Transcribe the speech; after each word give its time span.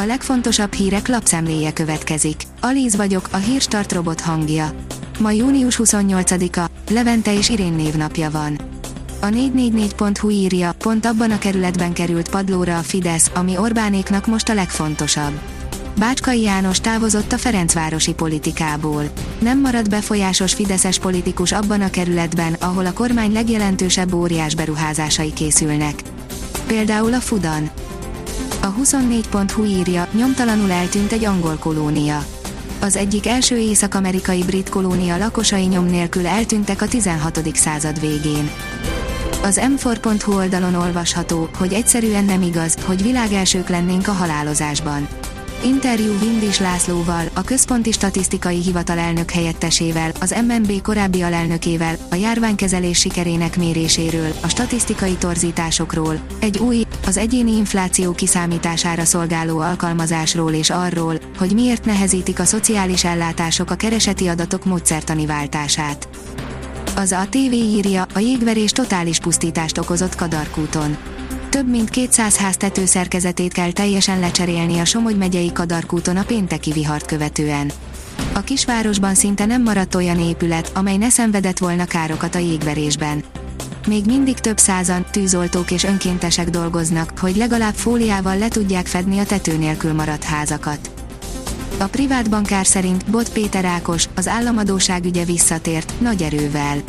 A 0.00 0.06
legfontosabb 0.06 0.72
hírek 0.72 1.08
lapszemléje 1.08 1.72
következik. 1.72 2.42
Alíz 2.60 2.96
vagyok, 2.96 3.28
a 3.30 3.36
hírstart 3.36 3.92
robot 3.92 4.20
hangja. 4.20 4.70
Ma 5.18 5.30
június 5.30 5.80
28-a, 5.82 6.70
Levente 6.90 7.34
és 7.34 7.48
Irén 7.48 7.72
névnapja 7.72 8.30
van. 8.30 8.60
A 9.20 9.26
444.hu 9.26 10.30
írja, 10.30 10.72
pont 10.78 11.06
abban 11.06 11.30
a 11.30 11.38
kerületben 11.38 11.92
került 11.92 12.30
padlóra 12.30 12.78
a 12.78 12.82
Fidesz, 12.82 13.30
ami 13.34 13.56
Orbánéknak 13.56 14.26
most 14.26 14.48
a 14.48 14.54
legfontosabb. 14.54 15.40
Bácskai 15.98 16.40
János 16.40 16.80
távozott 16.80 17.32
a 17.32 17.38
Ferencvárosi 17.38 18.14
politikából. 18.14 19.04
Nem 19.38 19.60
marad 19.60 19.88
befolyásos 19.88 20.54
fideszes 20.54 20.98
politikus 20.98 21.52
abban 21.52 21.80
a 21.80 21.90
kerületben, 21.90 22.52
ahol 22.52 22.86
a 22.86 22.92
kormány 22.92 23.32
legjelentősebb 23.32 24.14
óriás 24.14 24.54
beruházásai 24.54 25.32
készülnek. 25.32 26.02
Például 26.66 27.14
a 27.14 27.20
Fudan. 27.20 27.70
A 28.60 28.74
24.hu 28.74 29.64
írja, 29.64 30.08
nyomtalanul 30.12 30.70
eltűnt 30.70 31.12
egy 31.12 31.24
angol 31.24 31.56
kolónia. 31.56 32.24
Az 32.80 32.96
egyik 32.96 33.26
első 33.26 33.56
észak-amerikai 33.56 34.42
brit 34.42 34.68
kolónia 34.68 35.16
lakosai 35.16 35.64
nyom 35.64 35.86
nélkül 35.86 36.26
eltűntek 36.26 36.82
a 36.82 36.88
16. 36.88 37.56
század 37.56 38.00
végén. 38.00 38.50
Az 39.42 39.60
m4.hu 39.62 40.34
oldalon 40.34 40.74
olvasható, 40.74 41.48
hogy 41.58 41.72
egyszerűen 41.72 42.24
nem 42.24 42.42
igaz, 42.42 42.74
hogy 42.86 43.02
világelsők 43.02 43.68
lennénk 43.68 44.08
a 44.08 44.12
halálozásban. 44.12 45.08
Interjú 45.64 46.18
Vindis 46.18 46.58
Lászlóval, 46.58 47.24
a 47.34 47.42
Központi 47.42 47.92
Statisztikai 47.92 48.62
Hivatal 48.62 48.98
elnök 48.98 49.30
helyettesével, 49.30 50.12
az 50.20 50.34
MNB 50.46 50.82
korábbi 50.82 51.22
alelnökével, 51.22 51.96
a 52.10 52.14
járványkezelés 52.14 52.98
sikerének 52.98 53.56
méréséről, 53.56 54.32
a 54.42 54.48
statisztikai 54.48 55.14
torzításokról, 55.14 56.20
egy 56.40 56.58
új, 56.58 56.84
az 57.06 57.16
egyéni 57.16 57.56
infláció 57.56 58.12
kiszámítására 58.12 59.04
szolgáló 59.04 59.58
alkalmazásról 59.58 60.52
és 60.52 60.70
arról, 60.70 61.14
hogy 61.38 61.52
miért 61.54 61.84
nehezítik 61.84 62.38
a 62.38 62.44
szociális 62.44 63.04
ellátások 63.04 63.70
a 63.70 63.74
kereseti 63.74 64.26
adatok 64.26 64.64
módszertani 64.64 65.26
váltását. 65.26 66.08
Az 66.96 67.12
a 67.12 67.26
TV 67.30 67.52
írja, 67.52 68.06
a 68.14 68.18
jégverés 68.18 68.70
totális 68.70 69.18
pusztítást 69.18 69.78
okozott 69.78 70.14
Kadarkúton 70.14 70.96
több 71.58 71.70
mint 71.70 71.90
200 71.90 72.36
ház 72.36 72.56
tetőszerkezetét 72.56 73.52
kell 73.52 73.72
teljesen 73.72 74.20
lecserélni 74.20 74.78
a 74.78 74.84
Somogy 74.84 75.16
megyei 75.16 75.52
Kadarkúton 75.52 76.16
a 76.16 76.24
pénteki 76.24 76.72
vihart 76.72 77.06
követően. 77.06 77.70
A 78.32 78.40
kisvárosban 78.40 79.14
szinte 79.14 79.46
nem 79.46 79.62
maradt 79.62 79.94
olyan 79.94 80.20
épület, 80.20 80.70
amely 80.74 80.96
ne 80.96 81.08
szenvedett 81.08 81.58
volna 81.58 81.84
károkat 81.84 82.34
a 82.34 82.38
jégverésben. 82.38 83.24
Még 83.86 84.06
mindig 84.06 84.38
több 84.38 84.58
százan, 84.58 85.06
tűzoltók 85.10 85.70
és 85.70 85.84
önkéntesek 85.84 86.50
dolgoznak, 86.50 87.18
hogy 87.18 87.36
legalább 87.36 87.74
fóliával 87.74 88.38
le 88.38 88.48
tudják 88.48 88.86
fedni 88.86 89.18
a 89.18 89.24
tető 89.24 89.56
nélkül 89.56 89.92
maradt 89.92 90.24
házakat. 90.24 90.90
A 91.78 91.84
privát 91.84 92.30
bankár 92.30 92.66
szerint 92.66 93.10
Bot 93.10 93.32
Péter 93.32 93.64
Ákos, 93.64 94.08
az 94.14 94.28
államadóság 94.28 95.04
ügye 95.04 95.24
visszatért, 95.24 95.92
nagy 96.00 96.22
erővel 96.22 96.82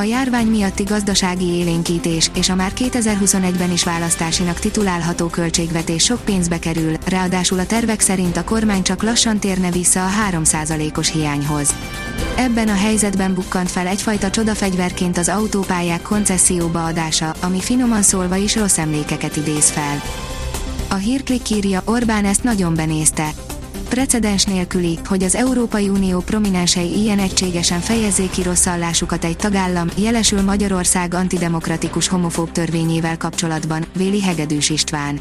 a 0.00 0.02
járvány 0.02 0.46
miatti 0.46 0.82
gazdasági 0.82 1.46
élénkítés 1.46 2.30
és 2.34 2.48
a 2.48 2.54
már 2.54 2.72
2021-ben 2.76 3.72
is 3.72 3.84
választásinak 3.84 4.58
titulálható 4.58 5.26
költségvetés 5.26 6.04
sok 6.04 6.24
pénzbe 6.24 6.58
kerül, 6.58 6.96
ráadásul 7.06 7.58
a 7.58 7.66
tervek 7.66 8.00
szerint 8.00 8.36
a 8.36 8.44
kormány 8.44 8.82
csak 8.82 9.02
lassan 9.02 9.38
térne 9.38 9.70
vissza 9.70 10.06
a 10.06 10.10
3%-os 10.30 11.12
hiányhoz. 11.12 11.74
Ebben 12.36 12.68
a 12.68 12.74
helyzetben 12.74 13.34
bukkant 13.34 13.70
fel 13.70 13.86
egyfajta 13.86 14.30
csodafegyverként 14.30 15.18
az 15.18 15.28
autópályák 15.28 16.02
koncesszióba 16.02 16.84
adása, 16.84 17.34
ami 17.40 17.60
finoman 17.60 18.02
szólva 18.02 18.36
is 18.36 18.56
rossz 18.56 18.78
emlékeket 18.78 19.36
idéz 19.36 19.70
fel. 19.70 20.02
A 20.88 20.94
hírklik 20.94 21.50
írja, 21.50 21.82
Orbán 21.84 22.24
ezt 22.24 22.42
nagyon 22.42 22.74
benézte 22.74 23.30
precedens 23.90 24.44
nélküli, 24.44 24.98
hogy 25.04 25.22
az 25.22 25.34
Európai 25.34 25.88
Unió 25.88 26.20
prominensei 26.20 26.96
ilyen 26.96 27.18
egységesen 27.18 27.80
fejezzék 27.80 28.30
ki 28.30 28.42
rosszallásukat 28.42 29.24
egy 29.24 29.36
tagállam, 29.36 29.88
jelesül 29.96 30.42
Magyarország 30.42 31.14
antidemokratikus 31.14 32.08
homofób 32.08 32.52
törvényével 32.52 33.16
kapcsolatban, 33.16 33.84
véli 33.96 34.22
Hegedűs 34.22 34.70
István. 34.70 35.20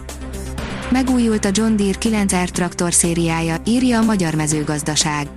Megújult 0.91 1.46
a 1.46 1.50
John 1.53 1.75
Deere 1.75 1.97
9R 2.00 2.50
traktor 2.50 2.94
szériája, 2.94 3.56
írja 3.66 4.00
a 4.00 4.03
Magyar 4.03 4.35
Mezőgazdaság. 4.35 5.28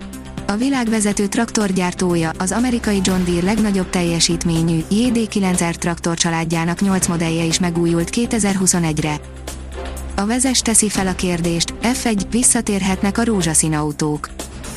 A 0.47 0.57
világvezető 0.57 1.27
traktorgyártója, 1.27 2.31
az 2.39 2.53
amerikai 2.53 3.01
John 3.03 3.25
Deere 3.25 3.47
legnagyobb 3.47 3.91
teljesítményű 3.91 4.81
JD9R 4.91 5.75
traktor 5.75 6.17
családjának 6.17 6.81
8 6.81 7.07
modellje 7.07 7.45
is 7.45 7.59
megújult 7.59 8.11
2021-re. 8.13 9.21
A 10.15 10.27
vezes 10.27 10.61
teszi 10.61 10.89
fel 10.89 11.07
a 11.07 11.15
kérdést, 11.15 11.75
F1, 11.83 12.23
visszatérhetnek 12.31 13.19
a 13.19 13.25
rózsaszín 13.25 13.75
autók. 13.75 14.29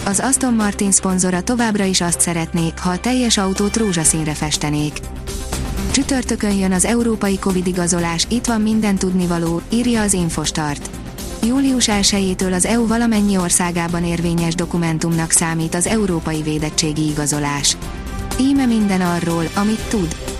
Az 0.05 0.19
Aston 0.19 0.53
Martin 0.53 0.91
szponzora 0.91 1.41
továbbra 1.41 1.83
is 1.83 2.01
azt 2.01 2.19
szeretné, 2.19 2.73
ha 2.81 2.89
a 2.89 2.99
teljes 2.99 3.37
autót 3.37 3.77
rózsaszínre 3.77 4.33
festenék. 4.33 4.99
Csütörtökön 5.91 6.53
jön 6.53 6.71
az 6.71 6.85
európai 6.85 7.39
Covid 7.39 7.67
igazolás, 7.67 8.25
itt 8.29 8.45
van 8.45 8.61
minden 8.61 8.95
tudnivaló, 8.95 9.61
írja 9.69 10.01
az 10.01 10.13
Infostart. 10.13 10.89
Július 11.43 11.87
1-től 11.91 12.53
az 12.53 12.65
EU 12.65 12.87
valamennyi 12.87 13.37
országában 13.37 14.03
érvényes 14.03 14.55
dokumentumnak 14.55 15.31
számít 15.31 15.75
az 15.75 15.87
európai 15.87 16.41
védettségi 16.41 17.09
igazolás. 17.09 17.77
Íme 18.39 18.65
minden 18.65 19.01
arról, 19.01 19.43
amit 19.55 19.87
tud. 19.89 20.34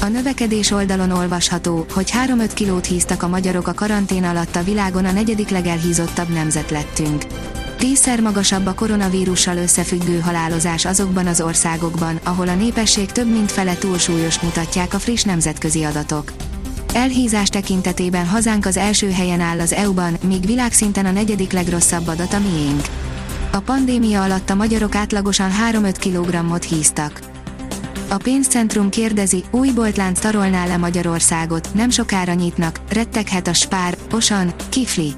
A 0.00 0.06
növekedés 0.08 0.70
oldalon 0.70 1.10
olvasható, 1.10 1.86
hogy 1.92 2.10
3-5 2.26 2.50
kilót 2.54 2.86
híztak 2.86 3.22
a 3.22 3.28
magyarok 3.28 3.66
a 3.66 3.74
karantén 3.74 4.24
alatt 4.24 4.56
a 4.56 4.62
világon 4.62 5.04
a 5.04 5.12
negyedik 5.12 5.48
legelhízottabb 5.48 6.28
nemzet 6.28 6.70
lettünk. 6.70 7.24
Tízszer 7.78 8.20
magasabb 8.20 8.66
a 8.66 8.74
koronavírussal 8.74 9.56
összefüggő 9.56 10.20
halálozás 10.20 10.84
azokban 10.84 11.26
az 11.26 11.40
országokban, 11.40 12.20
ahol 12.22 12.48
a 12.48 12.54
népesség 12.54 13.12
több 13.12 13.32
mint 13.32 13.52
fele 13.52 13.74
túlsúlyos 13.74 14.40
mutatják 14.40 14.94
a 14.94 14.98
friss 14.98 15.22
nemzetközi 15.22 15.84
adatok. 15.84 16.32
Elhízás 16.94 17.48
tekintetében 17.48 18.26
hazánk 18.26 18.66
az 18.66 18.76
első 18.76 19.10
helyen 19.10 19.40
áll 19.40 19.60
az 19.60 19.72
EU-ban, 19.72 20.16
míg 20.26 20.46
világszinten 20.46 21.06
a 21.06 21.10
negyedik 21.10 21.52
legrosszabb 21.52 22.06
adat 22.06 22.32
a 22.32 22.38
miénk. 22.38 22.84
A 23.52 23.58
pandémia 23.60 24.22
alatt 24.22 24.50
a 24.50 24.54
magyarok 24.54 24.94
átlagosan 24.94 25.50
3-5 25.70 25.94
kg-ot 26.00 26.64
híztak. 26.64 27.35
A 28.08 28.16
pénzcentrum 28.16 28.88
kérdezi, 28.88 29.44
új 29.50 29.70
boltlánc 29.70 30.20
tarolná 30.20 30.66
le 30.66 30.76
Magyarországot, 30.76 31.68
nem 31.74 31.90
sokára 31.90 32.32
nyitnak, 32.32 32.80
retteghet 32.88 33.48
a 33.48 33.52
Spár, 33.52 33.96
Osan, 34.12 34.54
Kifli. 34.68 35.12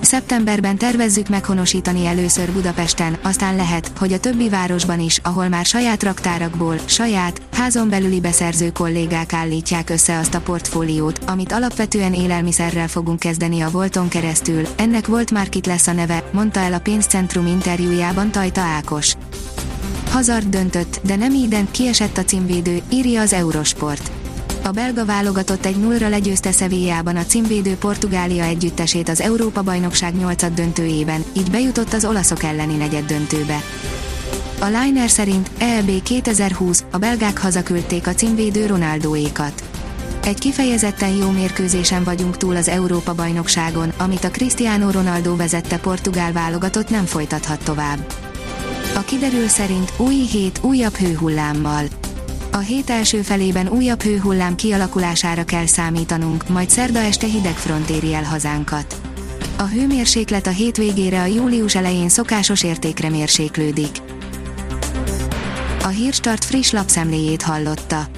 Szeptemberben 0.00 0.76
tervezzük 0.76 1.28
meghonosítani 1.28 2.06
először 2.06 2.52
Budapesten, 2.52 3.18
aztán 3.22 3.56
lehet, 3.56 3.92
hogy 3.98 4.12
a 4.12 4.20
többi 4.20 4.48
városban 4.48 5.00
is, 5.00 5.18
ahol 5.22 5.48
már 5.48 5.64
saját 5.64 6.02
raktárakból, 6.02 6.78
saját, 6.84 7.40
házon 7.52 7.88
belüli 7.88 8.20
beszerző 8.20 8.70
kollégák 8.72 9.32
állítják 9.32 9.90
össze 9.90 10.18
azt 10.18 10.34
a 10.34 10.40
portfóliót, 10.40 11.18
amit 11.26 11.52
alapvetően 11.52 12.14
élelmiszerrel 12.14 12.88
fogunk 12.88 13.18
kezdeni 13.18 13.60
a 13.60 13.70
Volton 13.70 14.08
keresztül, 14.08 14.66
ennek 14.76 15.06
Volt 15.06 15.30
Market 15.30 15.66
lesz 15.66 15.86
a 15.86 15.92
neve, 15.92 16.28
mondta 16.32 16.60
el 16.60 16.72
a 16.72 16.78
pénzcentrum 16.80 17.46
interjújában 17.46 18.30
Tajta 18.30 18.60
Ákos. 18.60 19.16
Hazard 20.10 20.48
döntött, 20.48 21.00
de 21.04 21.16
nem 21.16 21.34
íden 21.34 21.70
kiesett 21.70 22.18
a 22.18 22.24
címvédő, 22.24 22.82
írja 22.88 23.20
az 23.20 23.32
Eurosport. 23.32 24.10
A 24.64 24.70
belga 24.70 25.04
válogatott 25.04 25.64
egy 25.66 25.76
nullra 25.76 26.08
legyőzte 26.08 26.52
Sevillában 26.52 27.16
a 27.16 27.24
címvédő 27.24 27.74
Portugália 27.74 28.44
együttesét 28.44 29.08
az 29.08 29.20
Európa-bajnokság 29.20 30.16
8 30.16 30.54
döntőjében, 30.54 31.24
így 31.32 31.50
bejutott 31.50 31.92
az 31.92 32.04
olaszok 32.04 32.42
elleni 32.42 32.74
negyed 32.76 33.04
döntőbe. 33.04 33.62
A 34.60 34.64
Liner 34.64 35.10
szerint 35.10 35.50
EB 35.58 36.02
2020 36.02 36.84
a 36.90 36.98
belgák 36.98 37.38
hazaküldték 37.38 38.06
a 38.06 38.14
címvédő 38.14 38.66
Ronaldóékat. 38.66 39.62
Egy 40.24 40.38
kifejezetten 40.38 41.16
jó 41.16 41.30
mérkőzésen 41.30 42.04
vagyunk 42.04 42.36
túl 42.36 42.56
az 42.56 42.68
Európa-bajnokságon, 42.68 43.92
amit 43.98 44.24
a 44.24 44.30
Cristiano 44.30 44.90
Ronaldo 44.90 45.36
vezette 45.36 45.78
portugál 45.78 46.32
válogatott 46.32 46.90
nem 46.90 47.04
folytathat 47.04 47.64
tovább. 47.64 48.27
A 48.98 49.04
kiderül 49.04 49.48
szerint 49.48 49.92
új 49.96 50.14
hét 50.14 50.60
újabb 50.62 50.94
hőhullámmal. 50.94 51.84
A 52.52 52.56
hét 52.56 52.90
első 52.90 53.22
felében 53.22 53.68
újabb 53.68 54.02
hőhullám 54.02 54.54
kialakulására 54.54 55.44
kell 55.44 55.66
számítanunk, 55.66 56.48
majd 56.48 56.70
szerda 56.70 56.98
este 56.98 57.26
hideg 57.26 57.54
front 57.54 57.90
éri 57.90 58.14
el 58.14 58.24
hazánkat. 58.24 59.00
A 59.58 59.62
hőmérséklet 59.62 60.46
a 60.46 60.50
hétvégére 60.50 61.20
a 61.20 61.24
július 61.24 61.74
elején 61.74 62.08
szokásos 62.08 62.62
értékre 62.62 63.08
mérséklődik. 63.08 64.02
A 65.82 65.88
Hírstart 65.88 66.44
friss 66.44 66.70
lapszemléjét 66.70 67.42
hallotta. 67.42 68.17